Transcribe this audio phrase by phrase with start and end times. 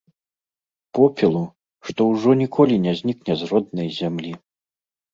[0.99, 1.43] Попелу,
[1.89, 4.39] што ўжо ніколі не знікне з роднай зямлі.